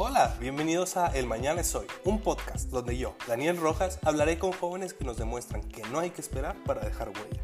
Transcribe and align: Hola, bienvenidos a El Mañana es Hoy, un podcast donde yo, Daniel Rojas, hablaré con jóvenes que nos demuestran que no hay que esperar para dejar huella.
Hola, 0.00 0.36
bienvenidos 0.38 0.96
a 0.96 1.08
El 1.08 1.26
Mañana 1.26 1.60
es 1.60 1.74
Hoy, 1.74 1.88
un 2.04 2.20
podcast 2.20 2.70
donde 2.70 2.96
yo, 2.96 3.16
Daniel 3.26 3.56
Rojas, 3.56 3.98
hablaré 4.04 4.38
con 4.38 4.52
jóvenes 4.52 4.94
que 4.94 5.04
nos 5.04 5.16
demuestran 5.16 5.60
que 5.60 5.82
no 5.88 5.98
hay 5.98 6.10
que 6.10 6.20
esperar 6.20 6.54
para 6.62 6.82
dejar 6.82 7.08
huella. 7.08 7.42